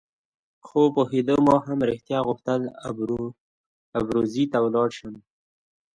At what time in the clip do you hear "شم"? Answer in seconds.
4.97-5.13